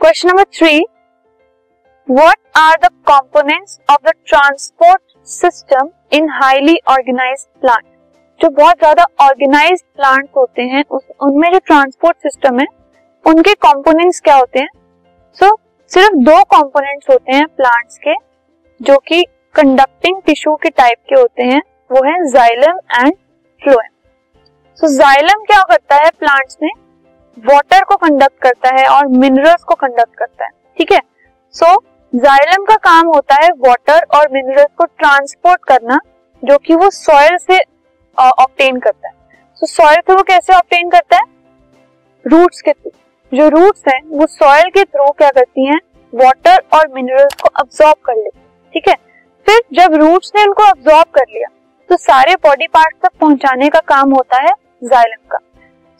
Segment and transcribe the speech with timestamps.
[0.00, 0.78] Question number three
[2.08, 7.84] what are the components of the transport system in highly organise plant
[8.40, 12.66] जो बहुत ज़्यादा organise plant होते हैं उस उनमें जो ट्रांसपोर्ट सिस्टम है
[13.24, 14.68] उनके कंपोनेंट्स क्या होते हैं?
[15.36, 15.60] सो so,
[15.90, 18.14] सिर्फ़ दो कंपोनेंट्स होते हैं प्लांट्स के
[18.80, 19.22] जो कि
[19.54, 23.14] कंडक्टिंग टिश्यू के टाइप के होते हैं वो है xylem and
[23.62, 23.90] phloem
[24.78, 26.70] so xylem क्या करता है प्लांट्स में?
[27.38, 31.00] वाटर को कंडक्ट करता है और मिनरल्स को कंडक्ट करता है ठीक है?
[31.54, 35.98] सो so, जाइलम का काम होता है वाटर और मिनरल्स को ट्रांसपोर्ट करना
[36.42, 37.58] जो कि वो सॉइल से
[38.18, 39.14] ऑप्टेन करता है।
[39.54, 41.22] सो so, सॉइल से वो कैसे ऑप्टेन करता है?
[42.24, 42.90] रूट्स के थ्रू
[43.32, 45.78] जो रूट्स हैं वो सॉयल के थ्रू क्या करती हैं?
[46.12, 48.94] वाटर और मिनरल्स को अब्सॉर्ब कर लेती है ठीक है?
[49.46, 51.48] फिर जब रूट्स ने उनको अब्सॉर्ब कर लिया
[51.90, 54.52] तो सारे बॉडी पार्ट तक पहुँचाने का काम होता है
[54.84, 55.38] जाइलम का।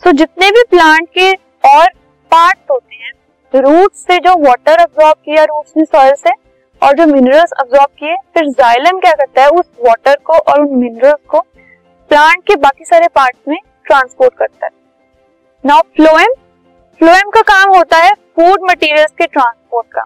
[0.02, 1.32] सो so, जितने भी प्लांट के
[1.68, 1.88] और
[2.32, 6.30] पार्ट होते हैं रूट से जो वाटर अब्सॉर्ब किया रूट्स ने सॉइल से
[6.82, 10.74] और जो मिनरल्स अब्सॉर्ब किए फिर जाइलम क्या करता है उस वाटर को और उन
[10.78, 11.40] मिनरल्स को
[12.10, 14.72] प्लांट के बाकी सारे पार्ट्स में ट्रांसपोर्ट करता है।
[15.64, 16.34] नाउ फ्लोएम
[17.00, 20.04] फ्लोएम का काम होता है फ़ूड मटेरियल्स के ट्रांसपोर्ट का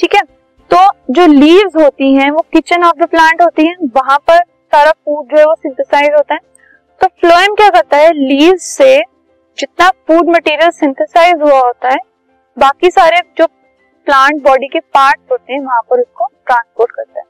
[0.00, 0.22] ठीक है?
[0.70, 4.90] तो जो लीव्स होती हैं वो किचन ऑफ़ द प्लांट होती हैं वहाँ पर सारा
[4.90, 6.40] फ़ूड जो है वो सिंथेसाइज होता है।
[7.00, 9.02] तो फ्लोएम क्या करता है लीव्स से
[9.58, 11.98] जितना फ़ूड मटेरियल सिंथेसाइज हुआ होता है,
[12.56, 13.46] बाकी सारे जो
[14.06, 17.26] प्लांट बॉडी के पार्ट होते हैं, वहाँ पर उसको ट्रांसपोर्ट करता है।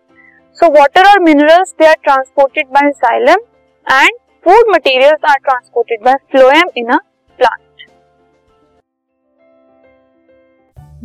[0.59, 3.45] सो वाटर और minerals they are transported by xylem
[3.87, 6.99] and food materials are transported by phloem in a
[7.39, 7.61] plant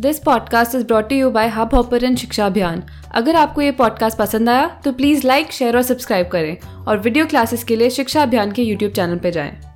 [0.00, 2.82] this podcast is brought you by Hubhopper शिक्षा अभियान
[3.14, 7.26] अगर आपको ये पॉडकास्ट पसंद आया तो प्लीज़ लाइक शेयर और सब्सक्राइब करें और वीडियो
[7.26, 9.69] क्लासेस के लिए शिक्षा अभियान के यूट्यूब चैनल पर जाएँ।